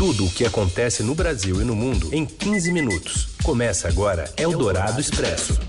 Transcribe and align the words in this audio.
Tudo 0.00 0.24
o 0.24 0.30
que 0.30 0.46
acontece 0.46 1.02
no 1.02 1.14
Brasil 1.14 1.60
e 1.60 1.64
no 1.66 1.76
mundo 1.76 2.08
em 2.10 2.24
15 2.24 2.72
minutos. 2.72 3.28
Começa 3.44 3.86
agora 3.86 4.32
Eldorado 4.34 4.98
Expresso. 4.98 5.60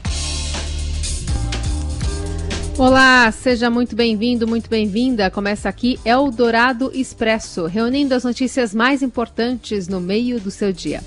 Olá, 2.78 3.30
seja 3.34 3.70
muito 3.70 3.94
bem-vindo, 3.94 4.48
muito 4.48 4.70
bem-vinda. 4.70 5.30
Começa 5.30 5.68
aqui 5.68 6.00
Eldorado 6.06 6.94
Expresso, 6.94 7.66
reunindo 7.66 8.16
as 8.16 8.24
notícias 8.24 8.74
mais 8.74 9.02
importantes 9.04 9.90
no 9.90 10.00
meio 10.00 10.40
do 10.40 10.50
seu 10.50 10.72
dia. 10.72 11.02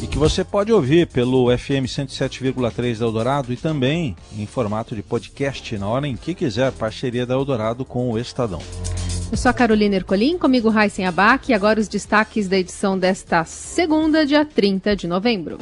E 0.00 0.06
que 0.06 0.16
você 0.16 0.44
pode 0.44 0.72
ouvir 0.72 1.08
pelo 1.08 1.48
FM 1.58 1.90
107,3 1.90 2.98
da 2.98 3.04
Eldorado 3.04 3.52
e 3.52 3.56
também 3.56 4.14
em 4.38 4.46
formato 4.46 4.94
de 4.94 5.02
podcast 5.02 5.76
na 5.76 5.88
hora 5.88 6.06
em 6.06 6.16
que 6.16 6.36
quiser, 6.36 6.70
parceria 6.70 7.26
da 7.26 7.34
Eldorado 7.34 7.84
com 7.84 8.12
o 8.12 8.16
Estadão. 8.16 8.62
Eu 9.30 9.36
sou 9.36 9.48
a 9.48 9.54
Carolina 9.54 9.94
Ercolim, 9.94 10.36
comigo 10.36 10.68
Raíssen 10.68 11.06
Abac 11.06 11.50
e 11.50 11.54
agora 11.54 11.78
os 11.78 11.86
destaques 11.86 12.48
da 12.48 12.58
edição 12.58 12.98
desta 12.98 13.44
segunda, 13.44 14.26
dia 14.26 14.44
30 14.44 14.96
de 14.96 15.06
novembro. 15.06 15.56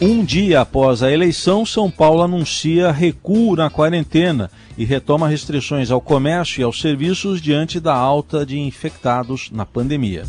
Um 0.00 0.24
dia 0.24 0.62
após 0.62 1.02
a 1.02 1.12
eleição, 1.12 1.66
São 1.66 1.90
Paulo 1.90 2.22
anuncia 2.22 2.90
recuo 2.90 3.54
na 3.54 3.68
quarentena 3.68 4.50
e 4.76 4.86
retoma 4.86 5.28
restrições 5.28 5.90
ao 5.90 6.00
comércio 6.00 6.62
e 6.62 6.64
aos 6.64 6.80
serviços 6.80 7.42
diante 7.42 7.78
da 7.78 7.94
alta 7.94 8.46
de 8.46 8.58
infectados 8.58 9.50
na 9.50 9.66
pandemia. 9.66 10.24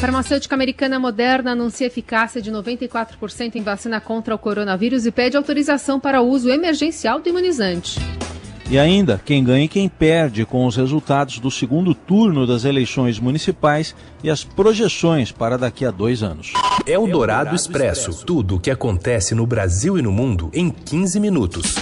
Farmacêutica 0.00 0.54
americana 0.54 0.98
Moderna 0.98 1.50
anuncia 1.50 1.88
eficácia 1.88 2.40
de 2.40 2.52
94% 2.52 3.56
em 3.56 3.62
vacina 3.62 4.00
contra 4.00 4.32
o 4.32 4.38
coronavírus 4.38 5.06
e 5.06 5.10
pede 5.10 5.36
autorização 5.36 5.98
para 5.98 6.22
uso 6.22 6.48
emergencial 6.50 7.20
do 7.20 7.28
imunizante. 7.28 7.98
E 8.70 8.78
ainda, 8.78 9.20
quem 9.24 9.42
ganha 9.42 9.64
e 9.64 9.68
quem 9.68 9.88
perde 9.88 10.46
com 10.46 10.64
os 10.64 10.76
resultados 10.76 11.40
do 11.40 11.50
segundo 11.50 11.92
turno 11.92 12.46
das 12.46 12.64
eleições 12.64 13.18
municipais 13.18 13.96
e 14.22 14.30
as 14.30 14.44
projeções 14.44 15.32
para 15.32 15.58
daqui 15.58 15.84
a 15.84 15.90
dois 15.90 16.22
anos. 16.22 16.52
É 16.86 16.96
o 16.96 17.08
Dourado 17.08 17.56
Expresso. 17.56 18.24
Tudo 18.24 18.54
o 18.54 18.60
que 18.60 18.70
acontece 18.70 19.34
no 19.34 19.44
Brasil 19.44 19.98
e 19.98 20.02
no 20.02 20.12
mundo 20.12 20.50
em 20.54 20.70
15 20.70 21.18
minutos. 21.18 21.74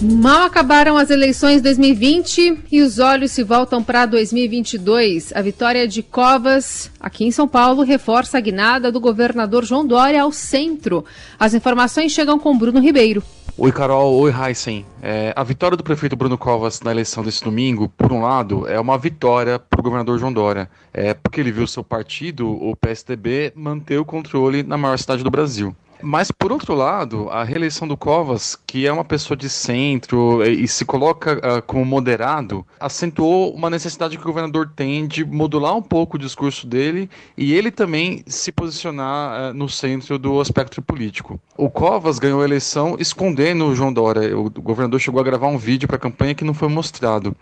Mal 0.00 0.44
acabaram 0.44 0.96
as 0.96 1.10
eleições 1.10 1.60
2020 1.60 2.60
e 2.72 2.80
os 2.80 2.98
olhos 2.98 3.32
se 3.32 3.42
voltam 3.42 3.84
para 3.84 4.06
2022. 4.06 5.30
A 5.34 5.42
vitória 5.42 5.86
de 5.86 6.02
Covas, 6.02 6.90
aqui 6.98 7.26
em 7.26 7.30
São 7.30 7.46
Paulo, 7.46 7.82
reforça 7.82 8.38
a 8.38 8.40
guinada 8.40 8.90
do 8.90 8.98
governador 8.98 9.62
João 9.62 9.86
Dória 9.86 10.22
ao 10.22 10.32
centro. 10.32 11.04
As 11.38 11.52
informações 11.52 12.12
chegam 12.12 12.38
com 12.38 12.56
Bruno 12.56 12.80
Ribeiro. 12.80 13.22
Oi, 13.56 13.70
Carol. 13.70 14.12
Oi, 14.18 14.32
Heisen. 14.32 14.84
É, 15.00 15.32
a 15.36 15.44
vitória 15.44 15.76
do 15.76 15.84
prefeito 15.84 16.16
Bruno 16.16 16.36
Covas 16.36 16.80
na 16.80 16.90
eleição 16.90 17.22
desse 17.22 17.44
domingo, 17.44 17.88
por 17.88 18.12
um 18.12 18.20
lado, 18.20 18.66
é 18.66 18.80
uma 18.80 18.98
vitória 18.98 19.60
para 19.60 19.78
o 19.78 19.82
governador 19.82 20.18
João 20.18 20.32
Dória. 20.32 20.68
É 20.92 21.14
porque 21.14 21.40
ele 21.40 21.52
viu 21.52 21.64
seu 21.64 21.84
partido, 21.84 22.50
o 22.50 22.74
PSDB, 22.74 23.52
manter 23.54 23.96
o 23.96 24.04
controle 24.04 24.64
na 24.64 24.76
maior 24.76 24.98
cidade 24.98 25.22
do 25.22 25.30
Brasil. 25.30 25.74
Mas, 26.04 26.30
por 26.30 26.52
outro 26.52 26.74
lado, 26.74 27.30
a 27.30 27.42
reeleição 27.42 27.88
do 27.88 27.96
Covas, 27.96 28.58
que 28.66 28.86
é 28.86 28.92
uma 28.92 29.04
pessoa 29.04 29.34
de 29.34 29.48
centro 29.48 30.44
e 30.44 30.68
se 30.68 30.84
coloca 30.84 31.38
uh, 31.38 31.62
como 31.62 31.82
moderado, 31.82 32.64
acentuou 32.78 33.54
uma 33.54 33.70
necessidade 33.70 34.18
que 34.18 34.22
o 34.22 34.26
governador 34.26 34.70
tem 34.76 35.06
de 35.06 35.24
modular 35.24 35.74
um 35.74 35.80
pouco 35.80 36.16
o 36.16 36.20
discurso 36.20 36.66
dele 36.66 37.08
e 37.38 37.54
ele 37.54 37.70
também 37.70 38.22
se 38.26 38.52
posicionar 38.52 39.52
uh, 39.52 39.54
no 39.54 39.66
centro 39.66 40.18
do 40.18 40.38
aspecto 40.40 40.82
político. 40.82 41.40
O 41.56 41.70
Covas 41.70 42.18
ganhou 42.18 42.42
a 42.42 42.44
eleição 42.44 42.96
escondendo 42.98 43.64
o 43.64 43.74
João 43.74 43.90
Dória. 43.92 44.38
O 44.38 44.50
governador 44.50 45.00
chegou 45.00 45.22
a 45.22 45.24
gravar 45.24 45.46
um 45.46 45.56
vídeo 45.56 45.88
para 45.88 45.96
a 45.96 46.00
campanha 46.00 46.34
que 46.34 46.44
não 46.44 46.52
foi 46.52 46.68
mostrado. 46.68 47.34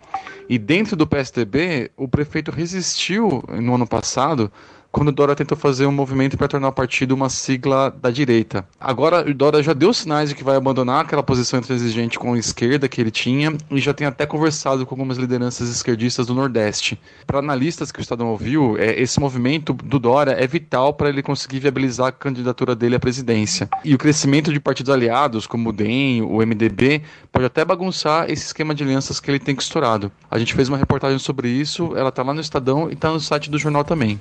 E 0.48 0.56
dentro 0.56 0.94
do 0.94 1.06
PSDB, 1.06 1.90
o 1.96 2.06
prefeito 2.06 2.52
resistiu 2.52 3.42
no 3.48 3.74
ano 3.74 3.88
passado 3.88 4.52
quando 4.92 5.10
Dória 5.10 5.34
tentou 5.34 5.56
fazer 5.56 5.86
um 5.86 5.92
movimento 5.92 6.36
para 6.36 6.46
tornar 6.46 6.68
o 6.68 6.72
partido 6.72 7.12
uma 7.12 7.30
sigla 7.30 7.90
da 7.90 8.10
direita. 8.10 8.64
Agora 8.78 9.24
Dória 9.32 9.62
já 9.62 9.72
deu 9.72 9.92
sinais 9.94 10.28
de 10.28 10.34
que 10.34 10.44
vai 10.44 10.54
abandonar 10.54 11.00
aquela 11.00 11.22
posição 11.22 11.58
intransigente 11.58 12.18
com 12.18 12.34
a 12.34 12.38
esquerda 12.38 12.86
que 12.86 13.00
ele 13.00 13.10
tinha 13.10 13.56
e 13.70 13.80
já 13.80 13.94
tem 13.94 14.06
até 14.06 14.26
conversado 14.26 14.84
com 14.84 14.94
algumas 14.94 15.16
lideranças 15.16 15.70
esquerdistas 15.70 16.26
do 16.26 16.34
Nordeste. 16.34 17.00
Para 17.26 17.38
analistas 17.38 17.90
que 17.90 18.00
o 18.00 18.02
Estadão 18.02 18.28
ouviu, 18.28 18.76
é, 18.78 19.00
esse 19.00 19.18
movimento 19.18 19.72
do 19.72 19.98
Dória 19.98 20.32
é 20.32 20.46
vital 20.46 20.92
para 20.92 21.08
ele 21.08 21.22
conseguir 21.22 21.60
viabilizar 21.60 22.08
a 22.08 22.12
candidatura 22.12 22.76
dele 22.76 22.96
à 22.96 23.00
presidência. 23.00 23.70
E 23.82 23.94
o 23.94 23.98
crescimento 23.98 24.52
de 24.52 24.60
partidos 24.60 24.92
aliados, 24.92 25.46
como 25.46 25.70
o 25.70 25.72
DEM, 25.72 26.20
o 26.20 26.38
MDB, 26.38 27.02
pode 27.32 27.46
até 27.46 27.64
bagunçar 27.64 28.30
esse 28.30 28.44
esquema 28.44 28.74
de 28.74 28.84
alianças 28.84 29.18
que 29.18 29.30
ele 29.30 29.38
tem 29.38 29.54
costurado. 29.54 30.12
A 30.30 30.38
gente 30.38 30.52
fez 30.52 30.68
uma 30.68 30.76
reportagem 30.76 31.18
sobre 31.18 31.48
isso, 31.48 31.96
ela 31.96 32.10
está 32.10 32.22
lá 32.22 32.34
no 32.34 32.40
Estadão 32.40 32.90
e 32.90 32.92
está 32.92 33.10
no 33.10 33.20
site 33.20 33.50
do 33.50 33.58
jornal 33.58 33.84
também. 33.84 34.18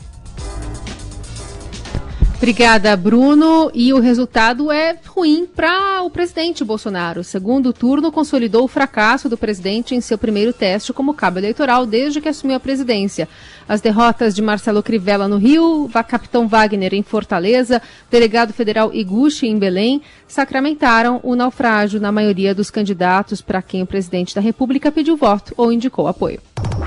Obrigada, 2.41 2.97
Bruno. 2.97 3.69
E 3.71 3.93
o 3.93 3.99
resultado 3.99 4.71
é 4.71 4.97
ruim 5.05 5.45
para 5.45 6.01
o 6.01 6.09
presidente 6.09 6.63
Bolsonaro. 6.63 7.21
O 7.21 7.23
segundo 7.23 7.71
turno 7.71 8.11
consolidou 8.11 8.63
o 8.63 8.67
fracasso 8.67 9.29
do 9.29 9.37
presidente 9.37 9.93
em 9.93 10.01
seu 10.01 10.17
primeiro 10.17 10.51
teste 10.51 10.91
como 10.91 11.13
cabo 11.13 11.37
eleitoral 11.37 11.85
desde 11.85 12.19
que 12.19 12.27
assumiu 12.27 12.55
a 12.55 12.59
presidência. 12.59 13.29
As 13.69 13.79
derrotas 13.79 14.33
de 14.33 14.41
Marcelo 14.41 14.81
Crivella 14.81 15.27
no 15.27 15.37
Rio, 15.37 15.87
Capitão 16.07 16.47
Wagner 16.47 16.95
em 16.95 17.03
Fortaleza, 17.03 17.79
delegado 18.09 18.53
federal 18.53 18.91
Iguchi 18.91 19.45
em 19.45 19.59
Belém, 19.59 20.01
sacramentaram 20.27 21.19
o 21.21 21.35
naufrágio 21.35 22.01
na 22.01 22.11
maioria 22.11 22.55
dos 22.55 22.71
candidatos 22.71 23.39
para 23.39 23.61
quem 23.61 23.83
o 23.83 23.87
presidente 23.87 24.33
da 24.33 24.41
República 24.41 24.91
pediu 24.91 25.15
voto 25.15 25.53
ou 25.55 25.71
indicou 25.71 26.07
apoio. 26.07 26.41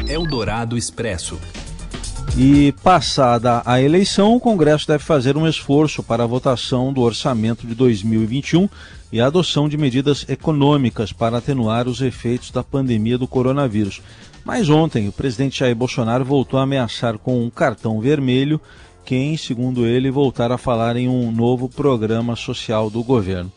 Eldorado 0.09 0.77
Expresso. 0.77 1.39
E 2.37 2.73
passada 2.83 3.63
a 3.65 3.81
eleição, 3.81 4.35
o 4.35 4.41
Congresso 4.41 4.89
deve 4.89 5.05
fazer 5.05 5.37
um 5.37 5.47
esforço 5.47 6.03
para 6.03 6.25
a 6.25 6.27
votação 6.27 6.93
do 6.93 7.01
orçamento 7.01 7.65
de 7.65 7.77
2021 7.77 8.69
e 9.13 9.21
a 9.21 9.27
adoção 9.27 9.69
de 9.69 9.77
medidas 9.77 10.27
econômicas 10.29 11.13
para 11.13 11.39
atenuar 11.39 11.87
os 11.87 12.01
efeitos 12.01 12.51
da 12.51 12.65
pandemia 12.65 13.17
do 13.17 13.29
coronavírus. 13.29 14.03
Mas 14.45 14.69
ontem, 14.69 15.07
o 15.07 15.13
presidente 15.13 15.61
Jair 15.61 15.77
Bolsonaro 15.77 16.25
voltou 16.25 16.59
a 16.59 16.65
ameaçar 16.65 17.19
com 17.19 17.41
um 17.41 17.49
cartão 17.49 18.01
vermelho 18.01 18.61
quem, 19.05 19.37
segundo 19.37 19.87
ele, 19.87 20.11
voltar 20.11 20.51
a 20.51 20.59
falar 20.59 20.97
em 20.97 21.09
um 21.09 21.31
novo 21.31 21.69
programa 21.69 22.35
social 22.35 22.91
do 22.91 23.05
governo. 23.05 23.53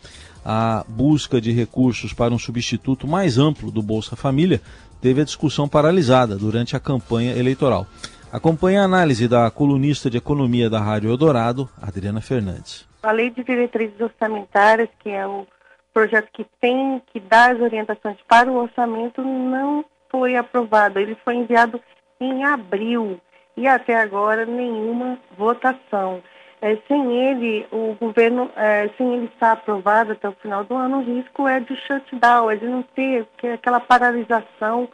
A 0.45 0.85
busca 0.87 1.41
de 1.41 1.51
recursos 1.51 2.13
para 2.13 2.31
um 2.31 2.37
substituto 2.37 3.07
mais 3.07 3.39
amplo 3.39 3.71
do 3.71 3.81
Bolsa 3.81 4.15
Família 4.15 4.61
teve 5.01 5.21
a 5.21 5.25
discussão 5.25 5.67
paralisada 5.67 6.35
durante 6.35 6.75
a 6.75 6.79
campanha 6.79 7.35
eleitoral. 7.35 7.87
Acompanhe 8.37 8.77
a 8.77 8.83
análise 8.83 9.27
da 9.27 9.49
colunista 9.49 10.11
de 10.11 10.17
economia 10.17 10.69
da 10.69 10.79
Rádio 10.79 11.09
Eldorado, 11.09 11.67
Adriana 11.81 12.21
Fernandes. 12.21 12.87
A 13.01 13.11
Lei 13.11 13.31
de 13.31 13.43
Diretrizes 13.43 13.99
Orçamentárias, 13.99 14.89
que 14.99 15.09
é 15.09 15.25
o 15.25 15.47
projeto 15.91 16.29
que 16.31 16.45
tem 16.61 17.01
que 17.11 17.19
dar 17.19 17.55
as 17.55 17.59
orientações 17.59 18.17
para 18.27 18.51
o 18.51 18.57
orçamento, 18.57 19.23
não 19.23 19.83
foi 20.11 20.35
aprovado. 20.35 20.99
Ele 20.99 21.17
foi 21.25 21.33
enviado 21.33 21.81
em 22.21 22.43
abril 22.43 23.19
e 23.57 23.67
até 23.67 23.99
agora 23.99 24.45
nenhuma 24.45 25.17
votação. 25.35 26.21
É, 26.61 26.77
sem 26.87 27.11
ele, 27.15 27.65
o 27.71 27.95
governo, 27.99 28.51
é, 28.55 28.87
sem 28.99 29.15
ele 29.15 29.25
estar 29.33 29.53
aprovado 29.53 30.11
até 30.11 30.29
o 30.29 30.33
final 30.33 30.63
do 30.63 30.75
ano, 30.75 30.99
o 30.99 31.03
risco 31.03 31.47
é 31.47 31.59
de 31.59 31.75
shutdown, 31.75 32.51
é 32.51 32.55
de 32.55 32.67
não 32.67 32.83
ter 32.83 33.27
aquela 33.51 33.79
paralisação 33.79 34.87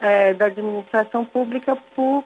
é, 0.00 0.32
da 0.32 0.46
administração 0.46 1.26
pública 1.26 1.76
por 1.94 2.24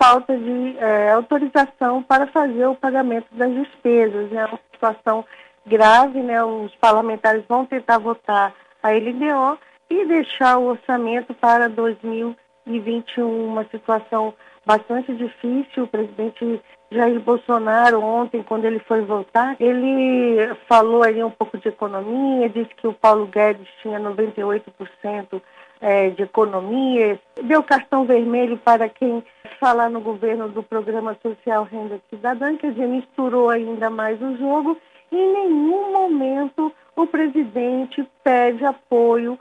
falta 0.00 0.34
de 0.34 0.78
é, 0.78 1.12
autorização 1.12 2.02
para 2.02 2.26
fazer 2.28 2.66
o 2.66 2.74
pagamento 2.74 3.26
das 3.32 3.52
despesas. 3.52 4.32
É 4.32 4.46
uma 4.46 4.58
situação 4.72 5.24
grave, 5.66 6.22
né? 6.22 6.42
os 6.42 6.74
parlamentares 6.76 7.44
vão 7.46 7.66
tentar 7.66 7.98
votar 7.98 8.54
a 8.82 8.90
LDO 8.90 9.58
e 9.90 10.06
deixar 10.06 10.56
o 10.56 10.68
orçamento 10.68 11.34
para 11.34 11.68
2021, 11.68 13.44
uma 13.44 13.64
situação 13.64 14.32
bastante 14.64 15.14
difícil. 15.14 15.84
O 15.84 15.88
presidente 15.88 16.62
Jair 16.90 17.20
Bolsonaro, 17.20 18.02
ontem, 18.02 18.42
quando 18.42 18.64
ele 18.64 18.78
foi 18.80 19.02
votar, 19.02 19.54
ele 19.60 20.54
falou 20.66 21.02
aí 21.02 21.22
um 21.22 21.30
pouco 21.30 21.58
de 21.58 21.68
economia, 21.68 22.48
disse 22.48 22.74
que 22.76 22.86
o 22.86 22.94
Paulo 22.94 23.26
Guedes 23.26 23.68
tinha 23.82 24.00
98% 24.00 25.42
é, 25.80 26.10
de 26.10 26.22
economia, 26.22 27.18
deu 27.42 27.62
cartão 27.62 28.04
vermelho 28.04 28.58
para 28.58 28.88
quem 28.88 29.24
falar 29.58 29.88
no 29.88 30.00
governo 30.00 30.48
do 30.48 30.62
programa 30.62 31.16
social 31.22 31.64
Renda 31.64 32.00
Cidadã, 32.10 32.54
dizer, 32.56 32.86
misturou 32.86 33.50
ainda 33.50 33.88
mais 33.88 34.20
o 34.20 34.36
jogo 34.36 34.76
em 35.12 35.32
nenhum 35.32 35.92
momento 35.92 36.72
o 36.96 37.06
presidente 37.06 38.06
pede 38.22 38.64
apoio 38.64 39.38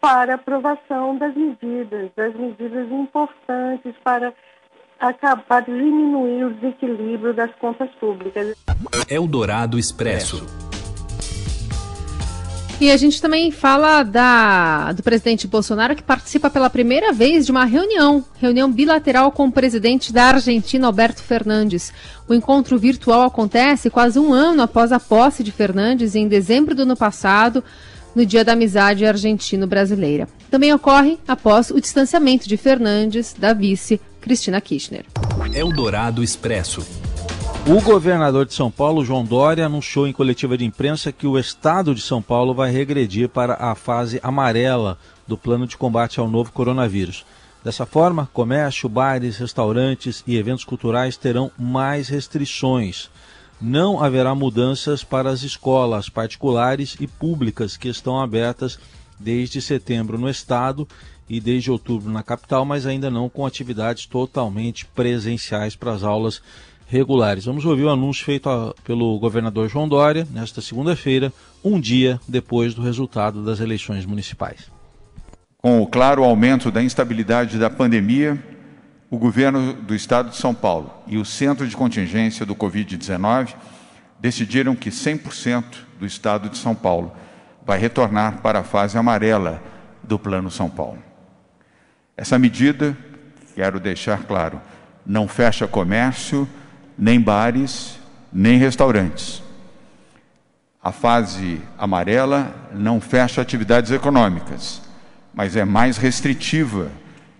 para 0.00 0.34
aprovação 0.34 1.16
das 1.18 1.34
medidas, 1.34 2.10
das 2.16 2.34
medidas 2.34 2.90
importantes 2.90 3.94
para 4.02 4.32
acabar 4.98 5.62
diminuir 5.62 6.44
o 6.44 6.54
desequilíbrio 6.54 7.34
das 7.34 7.54
contas 7.56 7.90
públicas. 7.92 8.56
Eldorado 9.08 9.78
Expresso. 9.78 10.69
E 12.80 12.90
a 12.90 12.96
gente 12.96 13.20
também 13.20 13.50
fala 13.50 14.02
da, 14.02 14.92
do 14.92 15.02
presidente 15.02 15.46
Bolsonaro 15.46 15.94
que 15.94 16.02
participa 16.02 16.48
pela 16.48 16.70
primeira 16.70 17.12
vez 17.12 17.44
de 17.44 17.52
uma 17.52 17.66
reunião, 17.66 18.24
reunião 18.40 18.72
bilateral 18.72 19.30
com 19.30 19.48
o 19.48 19.52
presidente 19.52 20.10
da 20.10 20.24
Argentina, 20.24 20.86
Alberto 20.86 21.22
Fernandes. 21.22 21.92
O 22.26 22.32
encontro 22.32 22.78
virtual 22.78 23.24
acontece 23.24 23.90
quase 23.90 24.18
um 24.18 24.32
ano 24.32 24.62
após 24.62 24.92
a 24.92 24.98
posse 24.98 25.44
de 25.44 25.52
Fernandes, 25.52 26.14
em 26.14 26.26
dezembro 26.26 26.74
do 26.74 26.82
ano 26.82 26.96
passado, 26.96 27.62
no 28.14 28.24
Dia 28.24 28.42
da 28.42 28.54
Amizade 28.54 29.04
Argentino-Brasileira. 29.04 30.26
Também 30.50 30.72
ocorre 30.72 31.18
após 31.28 31.70
o 31.70 31.78
distanciamento 31.78 32.48
de 32.48 32.56
Fernandes 32.56 33.36
da 33.38 33.52
vice 33.52 34.00
Cristina 34.22 34.58
Kirchner. 34.58 35.04
Eldorado 35.54 36.24
Expresso. 36.24 36.82
O 37.66 37.80
governador 37.82 38.46
de 38.46 38.54
São 38.54 38.70
Paulo, 38.70 39.04
João 39.04 39.24
Dória, 39.24 39.66
anunciou 39.66 40.08
em 40.08 40.12
coletiva 40.12 40.56
de 40.56 40.64
imprensa 40.64 41.12
que 41.12 41.26
o 41.26 41.38
estado 41.38 41.94
de 41.94 42.00
São 42.00 42.20
Paulo 42.20 42.54
vai 42.54 42.70
regredir 42.70 43.28
para 43.28 43.54
a 43.54 43.74
fase 43.74 44.18
amarela 44.22 44.98
do 45.28 45.36
plano 45.36 45.66
de 45.66 45.76
combate 45.76 46.18
ao 46.18 46.28
novo 46.28 46.50
coronavírus. 46.52 47.24
Dessa 47.62 47.84
forma, 47.84 48.28
comércio, 48.32 48.88
bares, 48.88 49.36
restaurantes 49.36 50.24
e 50.26 50.36
eventos 50.36 50.64
culturais 50.64 51.18
terão 51.18 51.50
mais 51.58 52.08
restrições. 52.08 53.10
Não 53.60 54.02
haverá 54.02 54.34
mudanças 54.34 55.04
para 55.04 55.28
as 55.28 55.42
escolas 55.42 56.08
particulares 56.08 56.96
e 56.98 57.06
públicas 57.06 57.76
que 57.76 57.88
estão 57.88 58.18
abertas 58.18 58.78
desde 59.18 59.60
setembro 59.60 60.18
no 60.18 60.30
estado 60.30 60.88
e 61.28 61.38
desde 61.38 61.70
outubro 61.70 62.10
na 62.10 62.22
capital, 62.22 62.64
mas 62.64 62.86
ainda 62.86 63.10
não 63.10 63.28
com 63.28 63.44
atividades 63.44 64.06
totalmente 64.06 64.86
presenciais 64.86 65.76
para 65.76 65.92
as 65.92 66.02
aulas 66.02 66.42
regulares. 66.90 67.44
Vamos 67.44 67.64
ouvir 67.64 67.84
o 67.84 67.90
anúncio 67.90 68.24
feito 68.24 68.50
a, 68.50 68.74
pelo 68.82 69.16
governador 69.20 69.68
João 69.68 69.88
Dória 69.88 70.26
nesta 70.32 70.60
segunda-feira, 70.60 71.32
um 71.64 71.78
dia 71.78 72.20
depois 72.26 72.74
do 72.74 72.82
resultado 72.82 73.44
das 73.44 73.60
eleições 73.60 74.04
municipais. 74.04 74.70
Com 75.58 75.80
o 75.80 75.86
claro 75.86 76.24
aumento 76.24 76.70
da 76.70 76.82
instabilidade 76.82 77.58
da 77.58 77.70
pandemia, 77.70 78.42
o 79.08 79.16
governo 79.18 79.72
do 79.72 79.94
estado 79.94 80.30
de 80.30 80.36
São 80.36 80.52
Paulo 80.52 80.92
e 81.06 81.16
o 81.16 81.24
centro 81.24 81.68
de 81.68 81.76
contingência 81.76 82.44
do 82.44 82.56
Covid-19 82.56 83.54
decidiram 84.18 84.74
que 84.74 84.90
100% 84.90 85.64
do 85.98 86.04
estado 86.04 86.48
de 86.48 86.58
São 86.58 86.74
Paulo 86.74 87.12
vai 87.64 87.78
retornar 87.78 88.40
para 88.42 88.60
a 88.60 88.64
fase 88.64 88.98
amarela 88.98 89.62
do 90.02 90.18
Plano 90.18 90.50
São 90.50 90.68
Paulo. 90.68 90.98
Essa 92.16 92.38
medida, 92.38 92.96
quero 93.54 93.78
deixar 93.78 94.24
claro, 94.24 94.60
não 95.06 95.28
fecha 95.28 95.68
comércio, 95.68 96.48
nem 97.00 97.18
bares, 97.18 97.98
nem 98.30 98.58
restaurantes. 98.58 99.42
A 100.82 100.92
fase 100.92 101.62
amarela 101.78 102.54
não 102.74 103.00
fecha 103.00 103.40
atividades 103.40 103.90
econômicas, 103.90 104.82
mas 105.32 105.56
é 105.56 105.64
mais 105.64 105.96
restritiva 105.96 106.90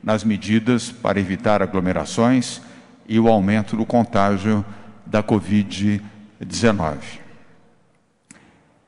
nas 0.03 0.25
medidas 0.25 0.91
para 0.91 1.21
evitar 1.21 1.63
aglomerações 1.63 2.63
e 3.07 3.21
o 3.21 3.29
aumento 3.29 3.77
do 3.77 3.85
contágio 3.85 4.65
da 5.05 5.23
Covid-19. 5.23 6.97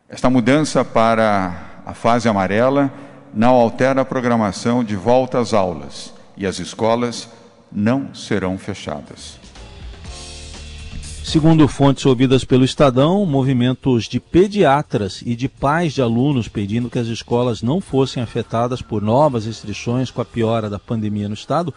Esta 0.08 0.30
mudança 0.30 0.82
para 0.84 1.82
a 1.84 1.92
fase 1.92 2.28
amarela 2.28 2.90
não 3.34 3.54
altera 3.54 4.00
a 4.00 4.06
programação 4.06 4.82
de 4.82 4.96
volta 4.96 5.38
às 5.38 5.52
aulas 5.52 6.14
e 6.36 6.46
as 6.46 6.58
escolas 6.58 7.28
não 7.70 8.14
serão 8.14 8.56
fechadas. 8.56 9.41
Segundo 11.24 11.68
fontes 11.68 12.04
ouvidas 12.04 12.44
pelo 12.44 12.64
Estadão, 12.64 13.24
movimentos 13.24 14.04
de 14.04 14.18
pediatras 14.18 15.22
e 15.24 15.36
de 15.36 15.48
pais 15.48 15.94
de 15.94 16.02
alunos 16.02 16.48
pedindo 16.48 16.90
que 16.90 16.98
as 16.98 17.06
escolas 17.06 17.62
não 17.62 17.80
fossem 17.80 18.22
afetadas 18.22 18.82
por 18.82 19.00
novas 19.00 19.46
restrições 19.46 20.10
com 20.10 20.20
a 20.20 20.24
piora 20.24 20.68
da 20.68 20.80
pandemia 20.80 21.28
no 21.28 21.34
Estado 21.34 21.72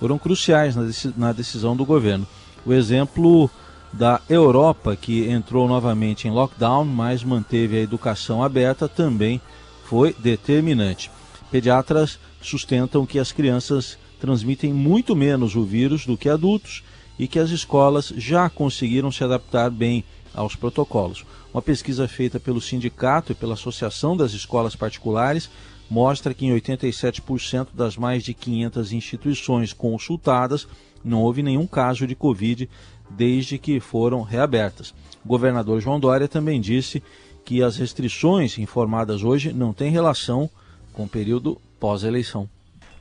foram 0.00 0.18
cruciais 0.18 0.74
na 1.16 1.32
decisão 1.32 1.76
do 1.76 1.84
governo. 1.84 2.26
O 2.64 2.72
exemplo 2.72 3.50
da 3.92 4.20
Europa, 4.28 4.96
que 4.96 5.28
entrou 5.28 5.68
novamente 5.68 6.26
em 6.26 6.30
lockdown, 6.30 6.84
mas 6.84 7.22
manteve 7.22 7.76
a 7.76 7.82
educação 7.82 8.42
aberta, 8.42 8.88
também 8.88 9.40
foi 9.84 10.16
determinante. 10.18 11.10
Pediatras 11.50 12.18
sustentam 12.42 13.06
que 13.06 13.18
as 13.18 13.30
crianças 13.30 13.98
transmitem 14.18 14.72
muito 14.72 15.14
menos 15.14 15.54
o 15.54 15.62
vírus 15.64 16.06
do 16.06 16.16
que 16.16 16.28
adultos 16.28 16.82
e 17.18 17.26
que 17.26 17.38
as 17.38 17.50
escolas 17.50 18.12
já 18.16 18.48
conseguiram 18.48 19.10
se 19.10 19.24
adaptar 19.24 19.70
bem 19.70 20.04
aos 20.34 20.54
protocolos. 20.54 21.24
Uma 21.52 21.62
pesquisa 21.62 22.06
feita 22.06 22.38
pelo 22.38 22.60
sindicato 22.60 23.32
e 23.32 23.34
pela 23.34 23.54
Associação 23.54 24.16
das 24.16 24.32
Escolas 24.32 24.76
Particulares 24.76 25.48
mostra 25.88 26.34
que 26.34 26.46
em 26.46 26.54
87% 26.54 27.68
das 27.72 27.96
mais 27.96 28.22
de 28.22 28.34
500 28.34 28.92
instituições 28.92 29.72
consultadas 29.72 30.66
não 31.02 31.22
houve 31.22 31.42
nenhum 31.42 31.66
caso 31.66 32.06
de 32.06 32.14
Covid 32.14 32.68
desde 33.08 33.58
que 33.58 33.80
foram 33.80 34.22
reabertas. 34.22 34.92
O 35.24 35.28
governador 35.28 35.80
João 35.80 36.00
Dória 36.00 36.28
também 36.28 36.60
disse 36.60 37.02
que 37.44 37.62
as 37.62 37.76
restrições 37.76 38.58
informadas 38.58 39.22
hoje 39.22 39.52
não 39.52 39.72
têm 39.72 39.90
relação 39.90 40.50
com 40.92 41.04
o 41.04 41.08
período 41.08 41.60
pós-eleição. 41.78 42.48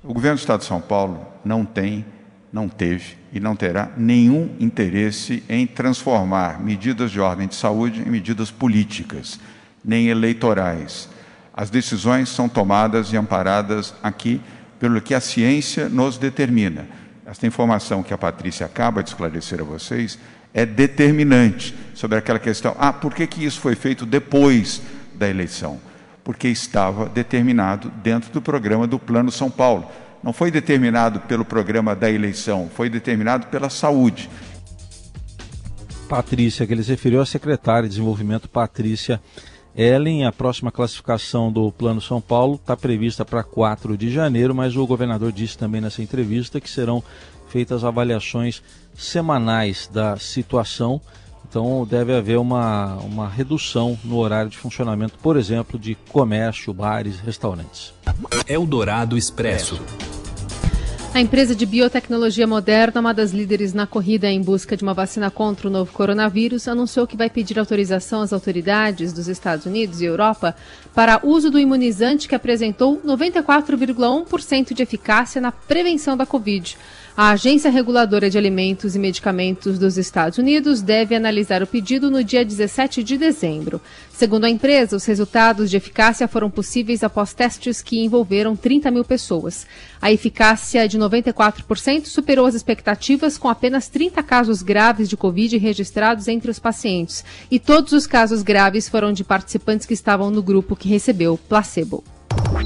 O 0.04 0.14
governo 0.14 0.38
do 0.38 0.42
Estado 0.42 0.60
de 0.60 0.66
São 0.68 0.80
Paulo 0.80 1.26
não 1.44 1.66
tem 1.66 2.06
não 2.56 2.70
teve 2.70 3.18
e 3.34 3.40
não 3.42 3.54
terá 3.54 3.92
nenhum 3.98 4.56
interesse 4.62 5.44
em 5.50 5.68
transformar 5.68 6.64
medidas 6.64 7.12
de 7.12 7.20
ordem 7.20 7.50
de 7.50 7.56
saúde 7.56 8.02
em 8.02 8.10
medidas 8.10 8.50
políticas, 8.50 9.38
nem 9.84 10.08
eleitorais. 10.08 11.10
As 11.54 11.70
decisões 11.70 12.30
são 12.30 12.48
tomadas 12.48 13.12
e 13.12 13.18
amparadas 13.18 13.94
aqui 14.02 14.40
pelo 14.80 15.02
que 15.02 15.14
a 15.14 15.20
ciência 15.20 15.90
nos 15.90 16.18
determina. 16.18 16.88
Esta 17.26 17.46
informação 17.46 18.02
que 18.02 18.14
a 18.14 18.18
Patrícia 18.18 18.66
acaba 18.66 19.04
de 19.04 19.10
esclarecer 19.10 19.60
a 19.60 19.66
vocês 19.66 20.18
é 20.54 20.66
determinante 20.66 21.76
sobre 21.94 22.18
aquela 22.18 22.40
questão. 22.40 22.74
Ah, 22.80 22.94
por 22.94 23.14
que, 23.14 23.28
que 23.28 23.44
isso 23.44 23.60
foi 23.60 23.76
feito 23.76 24.06
depois 24.06 24.82
da 25.14 25.28
eleição? 25.28 25.78
Porque 26.24 26.48
estava 26.48 27.10
determinado 27.10 27.92
dentro 28.02 28.32
do 28.32 28.42
programa 28.42 28.88
do 28.88 28.98
Plano 28.98 29.30
São 29.30 29.52
Paulo 29.52 29.92
não 30.26 30.34
foi 30.34 30.50
determinado 30.50 31.20
pelo 31.20 31.46
programa 31.46 31.96
da 31.96 32.10
eleição, 32.10 32.68
foi 32.74 32.90
determinado 32.90 33.46
pela 33.46 33.70
saúde. 33.70 34.28
Patrícia, 36.10 36.66
que 36.66 36.74
ele 36.74 36.84
se 36.84 36.90
referiu 36.90 37.22
à 37.22 37.26
secretária 37.28 37.84
de 37.84 37.90
Desenvolvimento, 37.90 38.50
Patrícia 38.50 39.22
Ellen. 39.76 40.26
A 40.26 40.32
próxima 40.32 40.72
classificação 40.72 41.52
do 41.52 41.72
Plano 41.72 42.02
São 42.02 42.20
Paulo 42.20 42.56
está 42.56 42.76
prevista 42.76 43.24
para 43.24 43.44
4 43.44 43.96
de 43.96 44.12
janeiro, 44.12 44.56
mas 44.56 44.76
o 44.76 44.88
governador 44.88 45.32
disse 45.32 45.60
também 45.60 45.80
nessa 45.80 46.02
entrevista 46.02 46.60
que 46.60 46.70
serão 46.70 47.04
feitas 47.48 47.84
avaliações 47.84 48.64
semanais 48.96 49.88
da 49.94 50.18
situação. 50.18 51.00
Então 51.48 51.86
deve 51.88 52.16
haver 52.16 52.40
uma, 52.40 52.96
uma 52.96 53.30
redução 53.30 53.96
no 54.04 54.18
horário 54.18 54.50
de 54.50 54.58
funcionamento, 54.58 55.20
por 55.22 55.38
exemplo, 55.38 55.78
de 55.78 55.94
comércio, 56.12 56.74
bares, 56.74 57.20
restaurantes. 57.20 57.94
Eldorado 58.48 59.16
Expresso. 59.16 59.80
A 61.16 61.22
empresa 61.22 61.56
de 61.56 61.66
biotecnologia 61.66 62.46
Moderna, 62.46 63.00
uma 63.00 63.14
das 63.14 63.32
líderes 63.32 63.74
na 63.74 63.88
corrida 63.88 64.30
em 64.30 64.42
busca 64.42 64.76
de 64.76 64.84
uma 64.84 64.94
vacina 64.94 65.32
contra 65.32 65.70
o 65.70 65.72
novo 65.72 65.94
coronavírus, 65.94 66.68
anunciou 66.68 67.08
que 67.08 67.16
vai 67.16 67.30
pedir 67.30 67.58
autorização 67.58 68.22
às 68.22 68.34
autoridades 68.34 69.14
dos 69.14 69.30
Estados 69.30 69.66
Unidos 69.66 70.02
e 70.02 70.06
Europa 70.06 70.54
para 70.94 71.22
uso 71.24 71.50
do 71.50 71.58
imunizante 71.58 72.28
que 72.28 72.36
apresentou 72.36 72.98
94,1% 72.98 74.74
de 74.74 74.84
eficácia 74.84 75.40
na 75.40 75.54
prevenção 75.54 76.18
da 76.18 76.26
Covid. 76.26 76.78
A 77.18 77.30
Agência 77.30 77.72
Reguladora 77.72 78.30
de 78.30 78.38
Alimentos 78.38 78.94
e 78.94 79.00
Medicamentos 79.00 79.80
dos 79.80 79.98
Estados 79.98 80.38
Unidos 80.38 80.82
deve 80.82 81.16
analisar 81.16 81.64
o 81.64 81.68
pedido 81.68 82.12
no 82.12 82.22
dia 82.22 82.44
17 82.44 83.02
de 83.02 83.18
dezembro. 83.18 83.80
Segundo 84.12 84.44
a 84.44 84.50
empresa, 84.50 84.98
os 84.98 85.06
resultados 85.06 85.72
de 85.72 85.78
eficácia 85.78 86.28
foram 86.28 86.50
possíveis 86.50 87.06
após 87.06 87.34
testes 87.34 87.82
que 87.82 88.04
envolveram 88.04 88.54
30 88.54 88.92
mil 88.92 89.06
pessoas. 89.06 89.66
A 90.02 90.12
eficácia 90.12 90.90
de 90.90 91.00
94% 91.00 92.08
superou 92.08 92.48
as 92.48 92.54
expectativas, 92.54 93.38
com 93.38 93.48
apenas 93.48 93.88
30 93.88 94.22
casos 94.22 94.62
graves 94.62 95.08
de 95.08 95.16
Covid 95.16 95.58
registrados 95.58 96.28
entre 96.28 96.52
os 96.52 96.60
pacientes. 96.60 97.24
E 97.50 97.60
todos 97.60 97.94
os 97.94 98.06
casos 98.06 98.44
graves 98.44 98.90
foram 98.90 99.14
de 99.14 99.24
participantes 99.24 99.88
que 99.88 99.94
estavam 99.94 100.30
no 100.30 100.44
grupo 100.44 100.76
que 100.76 100.90
recebeu 100.90 101.40
placebo. 101.48 102.04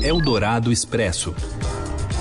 Eldorado 0.01 0.71
Expresso. 0.71 1.35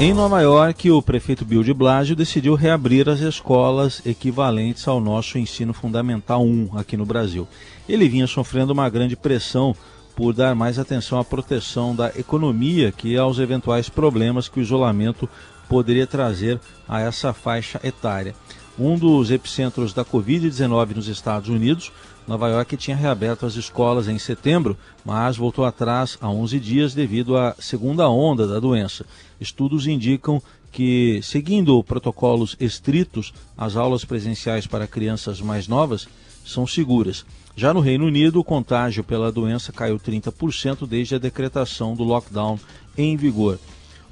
Em 0.01 0.15
Nova 0.15 0.41
York, 0.41 0.89
o 0.93 1.03
prefeito 1.03 1.45
Bill 1.45 1.65
de 1.65 1.75
Blasio 1.75 2.15
decidiu 2.15 2.55
reabrir 2.55 3.09
as 3.09 3.19
escolas 3.19 4.01
equivalentes 4.07 4.87
ao 4.87 5.01
nosso 5.01 5.39
ensino 5.39 5.75
fundamental 5.75 6.41
1 6.45 6.79
aqui 6.79 6.97
no 6.97 7.05
Brasil. 7.05 7.49
Ele 7.89 8.09
vinha 8.09 8.29
sofrendo 8.29 8.73
uma 8.73 8.89
grande 8.89 9.17
pressão 9.17 9.75
por 10.15 10.33
dar 10.33 10.55
mais 10.55 10.79
atenção 10.79 11.19
à 11.19 11.25
proteção 11.25 11.97
da 11.97 12.13
economia 12.17 12.93
que 12.93 13.17
aos 13.17 13.41
eventuais 13.41 13.89
problemas 13.89 14.49
que 14.49 14.61
o 14.61 14.63
isolamento 14.63 15.29
poderia 15.69 16.07
trazer 16.07 16.61
a 16.89 17.01
essa 17.01 17.33
faixa 17.33 17.81
etária. 17.83 18.37
um 18.79 18.97
dos 18.97 19.33
epicentros 19.33 19.93
da 19.93 20.05
Covid-19 20.05 20.95
nos 20.95 21.09
Estados 21.09 21.49
Unidos. 21.49 21.91
Nova 22.29 22.47
York 22.51 22.77
tinha 22.77 22.95
reaberto 22.95 23.47
as 23.47 23.55
escolas 23.55 24.07
em 24.07 24.19
setembro, 24.19 24.77
mas 25.03 25.39
voltou 25.39 25.65
atrás 25.65 26.19
há 26.21 26.29
11 26.29 26.61
dias 26.61 26.93
devido 26.93 27.39
à 27.39 27.57
segunda 27.59 28.07
onda 28.11 28.47
da 28.47 28.61
doença. 28.61 29.07
Estudos 29.41 29.87
indicam 29.87 30.43
que, 30.71 31.21
seguindo 31.23 31.83
protocolos 31.83 32.55
estritos, 32.61 33.33
as 33.57 33.77
aulas 33.77 34.05
presenciais 34.05 34.67
para 34.67 34.87
crianças 34.87 35.41
mais 35.41 35.67
novas 35.67 36.07
são 36.45 36.67
seguras. 36.67 37.25
Já 37.57 37.73
no 37.73 37.81
Reino 37.81 38.05
Unido, 38.05 38.39
o 38.39 38.45
contágio 38.45 39.03
pela 39.03 39.33
doença 39.33 39.73
caiu 39.73 39.99
30% 39.99 40.87
desde 40.87 41.15
a 41.15 41.19
decretação 41.19 41.95
do 41.95 42.05
lockdown 42.05 42.61
em 42.97 43.17
vigor. 43.17 43.59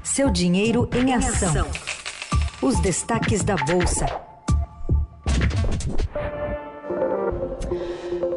Seu 0.03 0.29
dinheiro 0.29 0.89
em 0.95 1.13
ação. 1.13 1.67
Os 2.62 2.79
destaques 2.79 3.43
da 3.43 3.55
Bolsa. 3.55 4.05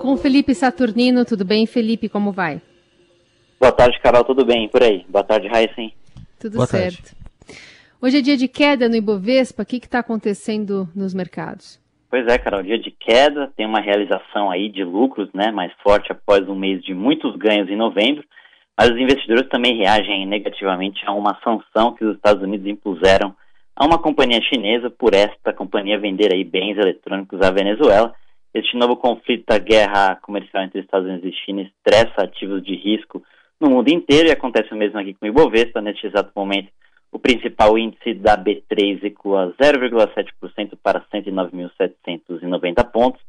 Com 0.01 0.17
Felipe 0.17 0.55
Saturnino, 0.55 1.25
tudo 1.25 1.45
bem, 1.45 1.67
Felipe? 1.67 2.09
Como 2.09 2.33
vai? 2.33 2.63
Boa 3.61 3.73
tarde, 3.73 3.99
Carol, 4.01 4.25
tudo 4.25 4.45
bem? 4.45 4.69
Por 4.69 4.83
aí. 4.83 5.05
Boa 5.09 5.25
tarde, 5.25 5.49
Raíssen. 5.49 5.93
Tudo 6.39 6.57
Boa 6.57 6.67
certo. 6.67 7.03
Tarde. 7.03 7.19
Hoje 8.01 8.19
é 8.19 8.21
dia 8.21 8.37
de 8.37 8.47
queda 8.47 8.89
no 8.89 8.95
Ibovespa. 8.95 9.65
O 9.65 9.67
que 9.67 9.79
está 9.79 9.99
acontecendo 9.99 10.89
nos 10.95 11.13
mercados? 11.13 11.81
Pois 12.09 12.25
é, 12.29 12.39
Carol, 12.39 12.63
dia 12.63 12.79
de 12.79 12.93
queda, 12.93 13.53
tem 13.57 13.67
uma 13.67 13.81
realização 13.81 14.53
aí 14.53 14.69
de 14.69 14.85
lucros 14.85 15.29
né, 15.35 15.51
mais 15.51 15.73
forte 15.83 16.13
após 16.13 16.49
um 16.49 16.55
mês 16.55 16.81
de 16.85 16.95
muitos 16.95 17.35
ganhos 17.35 17.69
em 17.69 17.75
novembro, 17.75 18.23
mas 18.79 18.91
os 18.91 18.97
investidores 18.97 19.49
também 19.49 19.77
reagem 19.77 20.25
negativamente 20.27 21.05
a 21.07 21.13
uma 21.13 21.37
sanção 21.43 21.93
que 21.93 22.05
os 22.05 22.15
Estados 22.15 22.41
Unidos 22.41 22.69
impuseram 22.69 23.35
a 23.75 23.85
uma 23.85 23.99
companhia 23.99 24.41
chinesa 24.43 24.89
por 24.89 25.13
esta 25.13 25.53
companhia 25.53 25.99
vender 25.99 26.33
aí 26.33 26.45
bens 26.45 26.79
eletrônicos 26.79 27.41
à 27.43 27.51
Venezuela. 27.51 28.15
Este 28.55 28.77
novo 28.77 28.95
conflito 28.95 29.45
da 29.49 29.59
guerra 29.59 30.15
comercial 30.23 30.63
entre 30.63 30.83
Estados 30.83 31.09
Unidos 31.09 31.29
e 31.29 31.45
China 31.45 31.63
estressa 31.63 32.23
ativos 32.23 32.63
de 32.63 32.77
risco 32.77 33.21
no 33.61 33.69
mundo 33.69 33.89
inteiro 33.89 34.29
e 34.29 34.33
acontece 34.33 34.73
o 34.73 34.77
mesmo 34.77 35.01
aqui 35.01 35.15
com 35.15 35.27
o 35.27 35.29
Ibovespa. 35.29 35.81
Neste 35.81 36.07
exato 36.07 36.31
momento, 36.37 36.69
o 37.11 37.19
principal 37.19 37.79
índice 37.79 38.15
da 38.15 38.37
B3 38.37 39.01
recua 39.01 39.55
0,7% 39.61 40.79
para 40.83 41.01
109.790 41.13 42.91
pontos. 42.91 43.21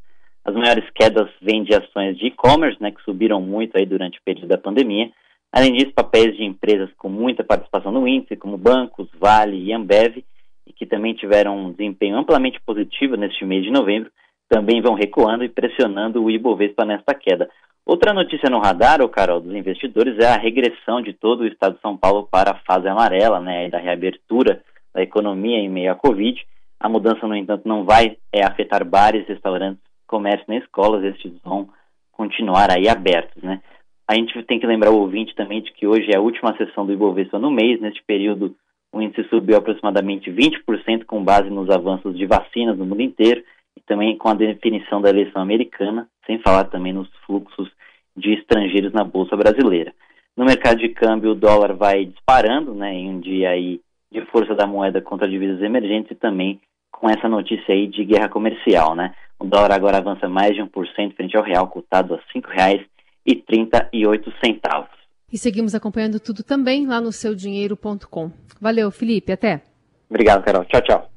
As 0.44 0.54
maiores 0.54 0.90
quedas 0.94 1.30
vêm 1.42 1.64
de 1.64 1.74
ações 1.74 2.18
de 2.18 2.28
e-commerce, 2.28 2.82
né, 2.82 2.92
que 2.92 3.02
subiram 3.04 3.42
muito 3.42 3.78
aí 3.78 3.86
durante 3.86 4.20
o 4.20 4.24
período 4.24 4.48
da 4.48 4.58
pandemia. 4.58 5.12
Além 5.52 5.74
disso, 5.74 5.94
papéis 5.94 6.36
de 6.36 6.44
empresas 6.44 6.90
com 6.98 7.10
muita 7.10 7.44
participação 7.44 7.92
no 7.92 8.08
índice, 8.08 8.36
como 8.36 8.58
bancos, 8.58 9.10
Vale 9.20 9.58
e 9.58 9.74
Ambev, 9.74 10.24
e 10.68 10.74
que 10.74 10.86
também 10.86 11.14
tiveram 11.14 11.58
um 11.58 11.72
desempenho 11.72 12.18
amplamente 12.18 12.60
positivo 12.66 13.16
neste 13.16 13.44
mês 13.44 13.64
de 13.64 13.72
novembro, 13.72 14.12
também 14.48 14.82
vão 14.82 14.94
recuando 14.94 15.44
e 15.44 15.50
pressionando 15.50 16.24
o 16.24 16.30
Ibovespa 16.30 16.86
nesta 16.86 17.14
queda. 17.14 17.50
Outra 17.90 18.14
notícia 18.14 18.52
no 18.52 18.60
radar, 18.60 19.02
o 19.02 19.10
Carol, 19.10 19.42
dos 19.42 19.52
investidores 19.52 20.16
é 20.20 20.28
a 20.28 20.38
regressão 20.38 21.02
de 21.02 21.12
todo 21.12 21.40
o 21.40 21.48
estado 21.48 21.74
de 21.74 21.82
São 21.82 21.98
Paulo 21.98 22.28
para 22.32 22.52
a 22.52 22.60
fase 22.60 22.88
amarela, 22.88 23.40
né, 23.40 23.68
da 23.68 23.80
reabertura 23.80 24.62
da 24.94 25.02
economia 25.02 25.58
em 25.58 25.68
meio 25.68 25.92
à 25.92 25.96
Covid. 25.96 26.40
A 26.80 26.88
mudança, 26.88 27.26
no 27.26 27.36
entanto, 27.36 27.68
não 27.68 27.86
vai 27.86 28.16
é, 28.32 28.46
afetar 28.46 28.86
bares, 28.86 29.28
restaurantes, 29.28 29.82
comércio 30.06 30.46
nem 30.48 30.60
escolas, 30.60 31.04
estes 31.04 31.34
vão 31.44 31.68
continuar 32.12 32.70
aí 32.70 32.88
abertos, 32.88 33.42
né. 33.42 33.60
A 34.08 34.14
gente 34.14 34.40
tem 34.44 34.60
que 34.60 34.68
lembrar 34.68 34.92
o 34.92 35.00
ouvinte 35.00 35.34
também 35.34 35.60
de 35.60 35.74
que 35.74 35.88
hoje 35.88 36.12
é 36.14 36.18
a 36.18 36.22
última 36.22 36.56
sessão 36.58 36.86
do 36.86 36.94
Ibovespa 36.94 37.40
no 37.40 37.50
mês. 37.50 37.82
Neste 37.82 38.04
período, 38.04 38.56
o 38.94 39.02
índice 39.02 39.28
subiu 39.30 39.58
aproximadamente 39.58 40.32
20% 40.32 41.06
com 41.06 41.24
base 41.24 41.50
nos 41.50 41.72
avanços 41.72 42.16
de 42.16 42.28
vacinas 42.28 42.78
no 42.78 42.86
mundo 42.86 43.02
inteiro 43.02 43.44
e 43.80 43.84
também 43.88 44.18
com 44.18 44.28
a 44.30 44.34
definição 44.34 45.02
da 45.02 45.10
eleição 45.10 45.42
americana, 45.42 46.08
sem 46.26 46.40
falar 46.40 46.66
também 46.66 46.92
nos 46.94 47.10
fluxos 47.26 47.70
de 48.16 48.34
estrangeiros 48.34 48.92
na 48.92 49.04
bolsa 49.04 49.38
brasileira. 49.38 49.94
No 50.36 50.46
mercado 50.46 50.80
de 50.80 50.90
câmbio, 50.90 51.32
o 51.32 51.36
dólar 51.36 51.74
vai 51.74 52.06
disparando, 52.06 52.74
né, 52.74 52.94
em 52.94 53.10
um 53.10 53.20
dia 53.20 53.50
aí 53.50 53.80
de 54.12 54.22
força 54.26 54.56
da 54.56 54.68
moeda 54.68 55.02
contra 55.02 55.30
divisas 55.30 55.62
emergentes 55.62 56.12
e 56.12 56.16
também 56.16 56.60
com 56.92 57.10
essa 57.10 57.30
notícia 57.30 57.74
aí 57.74 57.88
de 57.88 58.04
guerra 58.04 58.28
comercial, 58.28 58.94
né? 58.96 59.14
O 59.40 59.46
dólar 59.46 59.72
agora 59.72 59.98
avança 59.98 60.28
mais 60.28 60.54
de 60.54 60.62
1% 60.62 61.16
frente 61.16 61.38
ao 61.38 61.44
real, 61.44 61.68
cotado 61.68 62.16
a 62.16 62.18
R$ 62.18 62.24
5,38. 62.36 64.88
E 65.32 65.38
seguimos 65.38 65.76
acompanhando 65.76 66.20
tudo 66.20 66.44
também 66.44 66.88
lá 66.88 67.00
no 67.00 67.12
seudinheiro.com. 67.12 68.32
Valeu, 68.60 68.90
Felipe, 68.92 69.32
até. 69.32 69.62
Obrigado, 70.10 70.44
Carol. 70.44 70.66
Tchau, 70.66 70.82
tchau. 70.82 71.09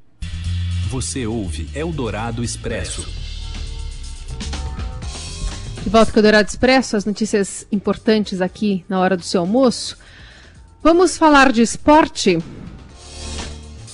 Você 0.92 1.26
ouve 1.26 1.70
Eldorado 1.74 2.44
Expresso. 2.44 3.08
De 5.82 5.88
volta 5.88 6.12
com 6.12 6.18
o 6.18 6.22
Dourado 6.22 6.46
Expresso, 6.46 6.98
as 6.98 7.06
notícias 7.06 7.66
importantes 7.72 8.42
aqui 8.42 8.84
na 8.86 9.00
hora 9.00 9.16
do 9.16 9.22
seu 9.22 9.40
almoço. 9.40 9.96
Vamos 10.82 11.16
falar 11.16 11.50
de 11.50 11.62
esporte. 11.62 12.38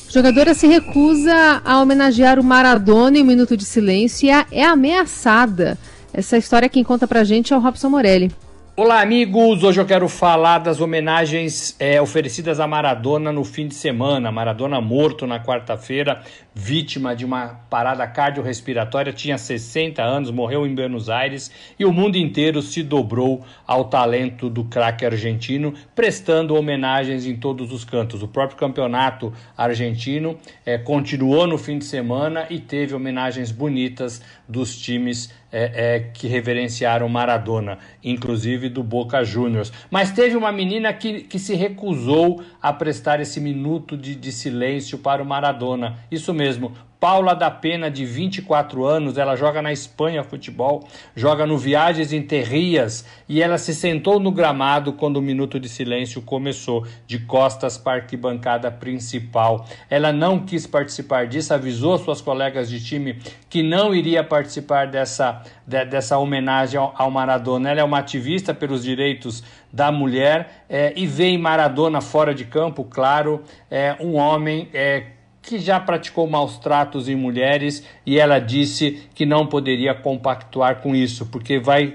jogadora 0.09 0.55
se 0.55 0.67
recusa 0.67 1.63
a 1.65 1.81
homenagear 1.81 2.37
o 2.37 2.43
Maradona 2.43 3.17
em 3.17 3.23
um 3.23 3.27
minuto 3.27 3.57
de 3.57 3.65
silêncio 3.65 4.27
e 4.27 4.31
é 4.31 4.65
ameaçada. 4.65 5.79
Essa 6.13 6.37
história 6.37 6.69
quem 6.69 6.83
conta 6.83 7.07
pra 7.07 7.23
gente 7.23 7.53
é 7.53 7.57
o 7.57 7.61
Robson 7.61 7.91
Morelli. 7.91 8.35
Olá, 8.81 9.01
amigos! 9.01 9.65
Hoje 9.65 9.81
eu 9.81 9.85
quero 9.85 10.09
falar 10.09 10.59
das 10.59 10.81
homenagens 10.81 11.75
é, 11.81 12.01
oferecidas 12.01 12.61
a 12.61 12.67
Maradona 12.69 13.33
no 13.33 13.43
fim 13.43 13.67
de 13.67 13.75
semana. 13.75 14.31
Maradona 14.31 14.81
morto 14.81 15.27
na 15.27 15.43
quarta-feira, 15.43 16.23
vítima 16.55 17.17
de 17.17 17.25
uma 17.25 17.59
parada 17.69 18.07
cardiorrespiratória, 18.07 19.13
tinha 19.13 19.37
60 19.37 20.01
anos, 20.01 20.31
morreu 20.31 20.65
em 20.65 20.77
Buenos 20.77 21.11
Aires 21.11 21.51
e 21.77 21.85
o 21.85 21.93
mundo 21.93 22.15
inteiro 22.15 22.63
se 22.63 22.85
dobrou 22.85 23.45
ao 23.67 23.87
talento 23.87 24.49
do 24.49 24.63
craque 24.63 25.05
argentino, 25.05 25.75
prestando 25.93 26.55
homenagens 26.55 27.27
em 27.27 27.35
todos 27.35 27.73
os 27.73 27.85
cantos. 27.85 28.23
O 28.23 28.29
próprio 28.29 28.57
campeonato 28.57 29.33
argentino 29.57 30.39
é, 30.65 30.79
continuou 30.79 31.49
no 31.49 31.59
fim 31.59 31.79
de 31.79 31.85
semana 31.85 32.47
e 32.49 32.61
teve 32.61 32.95
homenagens 32.95 33.51
bonitas 33.51 34.23
dos 34.49 34.79
times 34.79 35.31
é, 35.53 35.97
é, 35.97 36.01
que 36.01 36.27
reverenciaram 36.27 37.09
Maradona, 37.09 37.79
inclusive 38.03 38.69
do 38.69 38.83
Boca 38.83 39.23
Juniors. 39.23 39.73
Mas 39.91 40.11
teve 40.11 40.37
uma 40.37 40.51
menina 40.51 40.93
que, 40.93 41.21
que 41.23 41.39
se 41.39 41.55
recusou 41.55 42.43
a 42.61 42.73
prestar 42.73 43.21
esse 43.21 43.41
minuto 43.41 43.97
de, 43.97 44.15
de 44.15 44.33
silêncio 44.33 44.99
para 44.99 45.23
o 45.23 45.27
Maradona. 45.27 45.99
Isso 46.11 46.33
mesmo, 46.33 46.73
Paula 47.01 47.33
da 47.33 47.49
Pena, 47.49 47.89
de 47.89 48.05
24 48.05 48.85
anos, 48.85 49.17
ela 49.17 49.37
joga 49.37 49.63
na 49.63 49.73
Espanha 49.73 50.25
futebol, 50.25 50.83
joga 51.15 51.47
no 51.47 51.57
Viagens 51.57 52.13
em 52.13 52.21
Terrias 52.21 53.05
e 53.29 53.41
ela 53.41 53.57
se 53.57 53.73
sentou 53.73 54.19
no 54.19 54.33
gramado 54.33 54.93
quando 54.93 55.19
o 55.19 55.23
minuto 55.23 55.61
de 55.61 55.69
silêncio 55.69 56.21
começou, 56.21 56.85
de 57.07 57.21
costas 57.21 57.79
para 57.79 57.93
a 57.93 58.03
arquibancada 58.03 58.69
principal. 58.69 59.65
Ela 59.89 60.13
não 60.13 60.41
quis 60.41 60.67
participar 60.67 61.29
disso, 61.29 61.55
avisou 61.55 61.97
suas 61.99 62.21
colegas 62.21 62.69
de 62.69 62.85
time 62.85 63.21
que 63.49 63.63
não 63.63 63.95
iria 63.95 64.25
participar 64.25 64.89
dessa, 64.89 65.43
de, 65.65 65.85
dessa 65.85 66.19
homenagem 66.19 66.81
ao, 66.81 66.93
ao, 66.97 67.13
Maradona. 67.13 67.71
Ela 67.71 67.81
é 67.81 67.85
uma 67.85 67.99
ativista 67.99 68.53
pelos 68.53 68.83
direitos 68.83 69.45
da 69.73 69.93
mulher 69.93 70.65
é, 70.69 70.93
e 70.97 71.07
vê 71.07 71.27
em 71.27 71.39
Maradona 71.39 72.01
fora 72.01 72.35
de 72.35 72.45
campo, 72.45 72.83
claro, 72.83 73.45
é, 73.71 73.97
um 74.01 74.17
homem. 74.17 74.69
É, 74.75 75.18
que 75.49 75.59
já 75.59 75.81
praticou 75.81 76.29
maus 76.29 76.59
tratos 76.59 77.09
em 77.09 77.17
mulheres 77.17 77.83
e 78.05 78.19
ela 78.19 78.39
disse 78.39 79.09
que 79.15 79.25
não 79.25 79.47
poderia 79.47 79.95
compactuar 79.95 80.83
com 80.83 80.95
isso, 80.95 81.25
porque 81.25 81.59
vai 81.59 81.95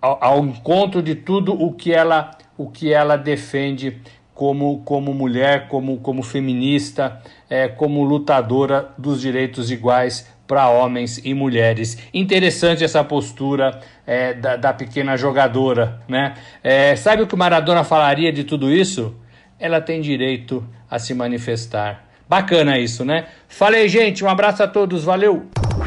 ao, 0.00 0.24
ao 0.24 0.44
encontro 0.46 1.02
de 1.02 1.14
tudo 1.14 1.52
o 1.52 1.74
que 1.74 1.92
ela 1.92 2.30
o 2.56 2.70
que 2.70 2.92
ela 2.92 3.16
defende 3.16 4.00
como, 4.34 4.82
como 4.84 5.12
mulher, 5.12 5.68
como, 5.68 5.98
como 5.98 6.22
feminista, 6.22 7.20
é, 7.50 7.68
como 7.68 8.04
lutadora 8.04 8.90
dos 8.96 9.20
direitos 9.20 9.70
iguais 9.70 10.32
para 10.46 10.68
homens 10.68 11.20
e 11.24 11.34
mulheres. 11.34 11.98
Interessante 12.14 12.84
essa 12.84 13.04
postura 13.04 13.80
é, 14.06 14.32
da, 14.32 14.56
da, 14.56 14.72
pequena 14.72 15.16
jogadora, 15.16 16.00
né? 16.08 16.34
É, 16.62 16.96
sabe 16.96 17.22
o 17.22 17.26
que 17.26 17.36
Maradona 17.36 17.84
falaria 17.84 18.32
de 18.32 18.44
tudo 18.44 18.70
isso? 18.70 19.14
Ela 19.58 19.80
tem 19.80 20.00
direito 20.00 20.66
a 20.90 20.98
se 20.98 21.14
manifestar. 21.14 22.11
Bacana 22.32 22.78
isso, 22.78 23.04
né? 23.04 23.26
Falei, 23.46 23.86
gente, 23.90 24.24
um 24.24 24.28
abraço 24.30 24.62
a 24.62 24.66
todos, 24.66 25.04
valeu! 25.04 25.42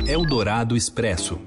Eldorado 0.07 0.77
Expresso. 0.77 1.39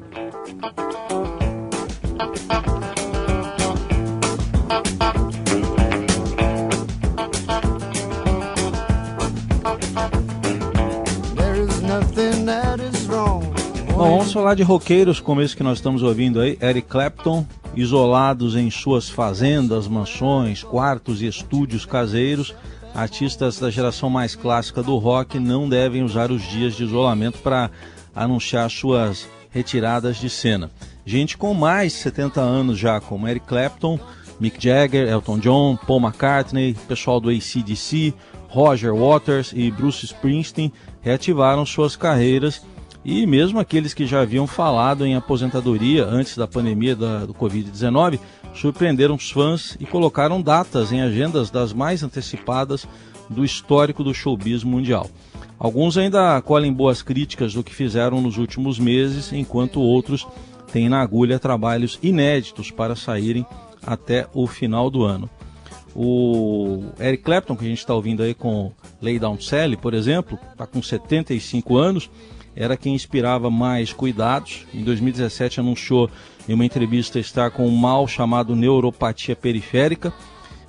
Bom, 13.93 14.19
vamos 14.19 14.33
falar 14.33 14.57
de 14.57 14.65
roqueiros, 14.65 15.21
como 15.21 15.41
esse 15.41 15.57
que 15.57 15.63
nós 15.63 15.79
estamos 15.79 16.03
ouvindo 16.03 16.41
aí, 16.41 16.59
Eric 16.61 16.89
Clapton, 16.89 17.47
isolados 17.73 18.57
em 18.57 18.69
suas 18.69 19.09
fazendas, 19.09 19.87
mansões, 19.87 20.65
quartos 20.65 21.23
e 21.23 21.29
estúdios 21.29 21.87
caseiros. 21.87 22.53
Artistas 22.99 23.61
da 23.61 23.71
geração 23.71 24.11
mais 24.11 24.35
clássica 24.35 24.83
do 24.83 24.97
rock 24.97 25.39
não 25.39 25.69
devem 25.69 26.03
usar 26.03 26.33
os 26.33 26.43
dias 26.43 26.75
de 26.75 26.83
isolamento 26.83 27.39
para 27.39 27.71
anunciar 28.13 28.69
suas 28.69 29.29
retiradas 29.51 30.17
de 30.17 30.29
cena. 30.29 30.69
Gente 31.07 31.39
com 31.39 31.55
mais 31.55 31.93
de 31.93 31.99
70 32.01 32.41
anos 32.41 32.77
já, 32.77 33.01
como 33.01 33.29
Eric 33.29 33.47
Clapton, 33.47 34.01
Mick 34.41 34.61
Jagger, 34.61 35.09
Elton 35.09 35.39
John, 35.39 35.77
Paul 35.77 36.01
McCartney, 36.01 36.75
pessoal 36.89 37.21
do 37.21 37.31
ACDC, 37.31 38.13
Roger 38.49 38.93
Waters 38.93 39.53
e 39.55 39.71
Bruce 39.71 40.05
Springsteen 40.05 40.73
reativaram 41.01 41.65
suas 41.65 41.95
carreiras 41.95 42.63
e 43.11 43.27
mesmo 43.27 43.59
aqueles 43.59 43.95
que 43.95 44.05
já 44.05 44.21
haviam 44.21 44.47
falado 44.47 45.07
em 45.07 45.15
aposentadoria 45.15 46.05
antes 46.05 46.37
da 46.37 46.47
pandemia 46.47 46.95
da, 46.95 47.25
do 47.25 47.33
Covid-19 47.33 48.21
surpreenderam 48.55 49.15
os 49.15 49.31
fãs 49.31 49.79
e 49.81 49.87
colocaram 49.87 50.43
datas 50.43 50.93
em 50.93 51.01
agendas 51.01 51.51
das 51.51 51.73
mais 51.73 52.03
antecipadas 52.03 52.87
do 53.31 53.47
histórico 53.47 54.05
do 54.05 54.13
showbiz 54.13 54.63
mundial. 54.63 55.09
Alguns 55.59 55.97
ainda 55.97 56.39
colhem 56.43 56.71
boas 56.71 57.01
críticas 57.01 57.55
do 57.55 57.65
que 57.65 57.75
fizeram 57.75 58.21
nos 58.21 58.37
últimos 58.37 58.79
meses, 58.79 59.33
enquanto 59.33 59.81
outros 59.81 60.27
têm 60.71 60.91
na 60.91 61.01
agulha 61.01 61.39
trabalhos 61.39 61.99
inéditos 62.03 62.71
para 62.71 62.95
saírem 62.95 63.47
até 63.87 64.27
o 64.35 64.47
final 64.47 64.91
do 64.91 65.03
ano. 65.03 65.31
O 65.95 66.83
Eric 67.01 67.23
Clapton, 67.23 67.57
que 67.57 67.65
a 67.65 67.69
gente 67.69 67.79
está 67.79 67.95
ouvindo 67.95 68.23
aí 68.23 68.35
com 68.35 68.71
Lay 69.01 69.19
Down 69.19 69.41
Sally, 69.41 69.79
por 69.79 69.95
exemplo, 69.95 70.39
está 70.53 70.67
com 70.67 70.83
75 70.83 71.79
anos 71.79 72.11
era 72.59 72.77
quem 72.77 72.93
inspirava 72.93 73.49
mais 73.49 73.93
cuidados. 73.93 74.67
Em 74.75 74.83
2017 74.83 75.61
anunciou 75.61 76.11
em 76.49 76.53
uma 76.53 76.65
entrevista 76.65 77.21
estar 77.21 77.53
com 77.53 77.69
um 77.69 77.77
mal 77.77 78.09
chamado 78.09 78.57
neuropatia 78.57 79.37
periférica, 79.37 80.13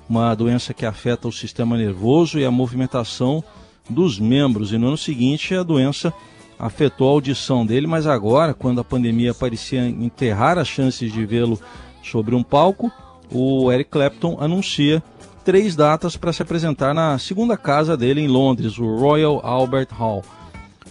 uma 0.08 0.32
doença 0.36 0.72
que 0.72 0.86
afeta 0.86 1.26
o 1.26 1.32
sistema 1.32 1.76
nervoso 1.76 2.38
e 2.38 2.44
a 2.44 2.50
movimentação 2.50 3.42
dos 3.88 4.20
membros. 4.20 4.72
E 4.72 4.78
no 4.78 4.86
ano 4.86 4.96
seguinte 4.96 5.52
a 5.52 5.64
doença 5.64 6.14
afetou 6.56 7.08
a 7.08 7.12
audição 7.12 7.66
dele, 7.66 7.88
mas 7.88 8.06
agora, 8.06 8.54
quando 8.54 8.80
a 8.80 8.84
pandemia 8.84 9.34
parecia 9.34 9.84
enterrar 9.84 10.58
as 10.58 10.68
chances 10.68 11.12
de 11.12 11.26
vê-lo 11.26 11.58
sobre 12.04 12.36
um 12.36 12.42
palco, 12.42 12.92
o 13.32 13.72
Eric 13.72 13.90
Clapton 13.90 14.36
anuncia 14.40 15.02
três 15.44 15.74
datas 15.74 16.16
para 16.16 16.32
se 16.32 16.42
apresentar 16.42 16.94
na 16.94 17.18
segunda 17.18 17.56
casa 17.56 17.96
dele 17.96 18.20
em 18.20 18.28
Londres, 18.28 18.78
o 18.78 18.96
Royal 18.96 19.40
Albert 19.44 19.88
Hall. 19.90 20.22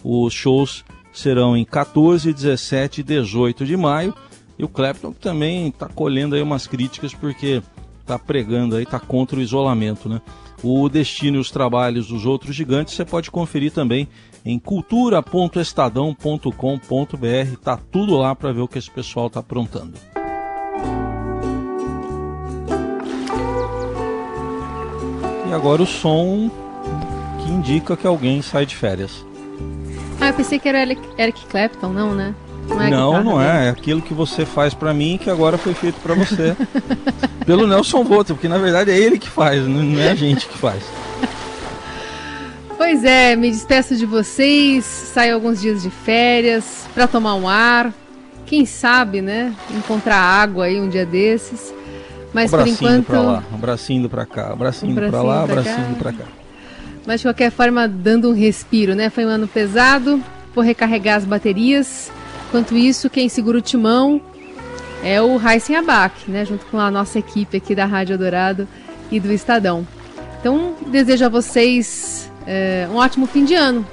Os 0.03 0.34
shows 0.34 0.84
serão 1.12 1.58
em 1.58 1.65
14, 1.65 2.34
17 2.34 3.01
e 3.01 3.03
18 3.03 3.65
de 3.65 3.75
maio. 3.75 4.13
E 4.58 4.63
o 4.63 4.68
Clapton 4.68 5.12
também 5.13 5.68
está 5.68 5.88
colhendo 5.88 6.36
aí 6.36 6.41
umas 6.41 6.68
críticas 6.68 7.13
porque 7.13 7.62
está 8.01 8.20
pregando 8.20 8.75
aí, 8.75 8.84
está 8.84 9.00
contra 9.00 9.38
o 9.38 9.41
isolamento, 9.41 10.10
né? 10.10 10.22
O 10.62 10.89
destino 10.89 11.38
e 11.38 11.39
os 11.39 11.51
trabalhos 11.51 12.08
dos 12.08 12.25
outros 12.25 12.53
gigantes 12.56 12.94
você 12.94 13.06
pode 13.06 13.32
conferir 13.32 13.72
também 13.72 14.10
em 14.44 14.60
cultura.estadão.com.br. 14.60 17.58
Tá 17.63 17.77
tudo 17.77 18.18
lá 18.18 18.36
para 18.36 18.51
ver 18.51 18.60
o 18.62 18.68
que 18.68 18.77
esse 18.77 18.92
pessoal 18.92 19.27
está 19.27 19.40
aprontando. 19.40 19.94
E 25.48 25.53
agora 25.53 25.81
o 25.81 25.85
som 25.85 26.51
que 27.44 27.51
indica 27.51 27.96
que 27.96 28.05
alguém 28.05 28.42
sai 28.42 28.66
de 28.66 28.75
férias. 28.75 29.28
Eu 30.29 30.33
pensei 30.35 30.59
que 30.59 30.70
era 30.70 30.83
Eric, 30.83 31.46
Clapton, 31.50 31.92
não, 31.92 32.13
né? 32.13 32.35
Não, 32.68 32.79
é, 32.79 32.89
não, 32.92 33.24
não 33.24 33.42
é. 33.42 33.65
É 33.65 33.70
aquilo 33.70 34.00
que 34.00 34.13
você 34.13 34.46
faz 34.46 34.75
para 34.75 34.94
mim 34.94 35.18
que 35.20 35.27
agora 35.27 35.57
foi 35.57 35.74
feito 35.74 36.00
para 36.01 36.13
você. 36.13 36.55
Pelo 37.48 37.65
Nelson 37.65 38.03
Volta, 38.03 38.35
porque 38.35 38.48
na 38.48 38.59
verdade 38.59 38.92
é 38.92 38.98
ele 38.98 39.18
que 39.18 39.27
faz, 39.27 39.68
não 39.68 40.00
é 40.00 40.11
a 40.11 40.15
gente 40.15 40.48
que 40.48 40.55
faz. 40.55 40.83
Pois 42.77 43.03
é, 43.03 43.35
me 43.35 43.50
despeço 43.50 43.96
de 43.96 44.05
vocês, 44.05 44.85
saio 44.85 45.33
alguns 45.33 45.59
dias 45.59 45.81
de 45.81 45.89
férias 45.89 46.87
para 46.94 47.07
tomar 47.07 47.33
um 47.33 47.50
ar. 47.50 47.92
Quem 48.46 48.68
sabe, 48.68 49.22
né? 49.22 49.51
Encontrar 49.75 50.18
água 50.18 50.65
aí 50.65 50.79
um 50.79 50.87
dia 50.87 51.07
desses. 51.07 51.74
Mas 52.31 52.53
um 52.53 52.57
por 52.57 52.68
enquanto. 52.68 53.07
Pra 53.07 53.22
lá, 53.22 53.44
um 53.51 53.57
bracinho 53.57 54.07
pra 54.07 54.27
cá, 54.27 54.53
um 54.53 54.57
bracinho, 54.57 54.92
um 54.92 54.96
bracinho 54.96 55.11
pra 55.11 55.22
lá, 55.24 55.44
um 55.44 55.48
bracinho 55.48 55.96
pra 55.96 56.13
cá. 56.13 56.38
Mas 57.05 57.22
de 57.22 57.27
qualquer 57.27 57.51
forma, 57.51 57.88
dando 57.88 58.29
um 58.29 58.33
respiro, 58.33 58.96
né? 58.96 59.09
Foi 59.09 59.25
um 59.25 59.29
ano 59.29 59.48
pesado, 59.48 60.24
vou 60.53 60.64
recarregar 60.64 61.18
as 61.18 61.25
baterias. 61.25 62.12
Enquanto 62.48 62.75
isso, 62.75 63.09
quem 63.09 63.29
segura 63.29 63.57
o 63.57 63.62
timão 63.62 64.22
é 65.03 65.22
o 65.22 65.40
Heisen 65.40 65.75
Abac, 65.75 66.29
né? 66.29 66.46
Junto 66.46 66.66
com 66.66 66.79
a 66.79 66.92
nossa 66.92 67.20
equipe 67.20 67.57
aqui 67.57 67.74
da 67.74 67.85
Rádio 67.85 68.18
Dourado 68.18 68.68
e 69.12 69.20
do 69.20 69.31
Estadão. 69.31 69.88
Então, 70.40 70.75
desejo 70.88 71.25
a 71.25 71.29
vocês 71.29 72.31
é, 72.46 72.88
um 72.92 72.96
ótimo 72.96 73.25
fim 73.25 73.46
de 73.46 73.55
ano. 73.55 73.85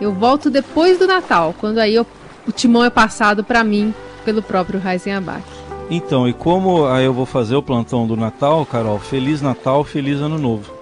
Eu 0.00 0.12
volto 0.12 0.50
depois 0.50 0.98
do 0.98 1.06
Natal, 1.06 1.54
quando 1.58 1.78
aí 1.78 1.94
eu, 1.94 2.06
o 2.46 2.52
timão 2.52 2.84
é 2.84 2.90
passado 2.90 3.42
para 3.42 3.64
mim 3.64 3.92
pelo 4.24 4.42
próprio 4.42 4.80
Heisen 4.84 5.14
Abac. 5.14 5.42
Então, 5.90 6.28
e 6.28 6.32
como 6.32 6.86
aí 6.86 7.04
eu 7.04 7.14
vou 7.14 7.26
fazer 7.26 7.56
o 7.56 7.62
plantão 7.62 8.06
do 8.06 8.16
Natal, 8.16 8.64
Carol? 8.66 8.98
Feliz 8.98 9.40
Natal, 9.40 9.82
feliz 9.82 10.20
Ano 10.20 10.38
Novo. 10.38 10.77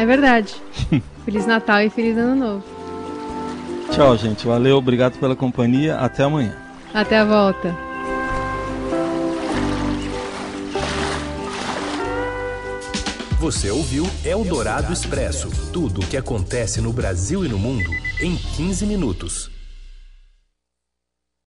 É 0.00 0.06
verdade. 0.06 0.54
feliz 1.26 1.46
Natal 1.46 1.82
e 1.82 1.90
feliz 1.90 2.16
Ano 2.16 2.34
Novo. 2.34 2.64
Tchau, 3.90 4.16
gente. 4.16 4.46
Valeu, 4.46 4.78
obrigado 4.78 5.18
pela 5.18 5.36
companhia. 5.36 5.96
Até 5.96 6.22
amanhã. 6.22 6.56
Até 6.94 7.18
a 7.18 7.24
volta. 7.26 7.76
Você 13.38 13.70
ouviu 13.70 14.06
Eldorado 14.24 14.90
Expresso 14.90 15.50
tudo 15.70 16.00
o 16.00 16.06
que 16.06 16.16
acontece 16.16 16.80
no 16.80 16.94
Brasil 16.94 17.44
e 17.44 17.48
no 17.48 17.58
mundo 17.58 17.90
em 18.22 18.36
15 18.36 18.86
minutos. 18.86 19.59